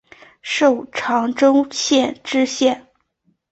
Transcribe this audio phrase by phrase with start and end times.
[0.41, 2.87] 授长洲县知县。